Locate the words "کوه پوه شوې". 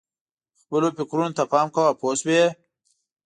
1.75-2.43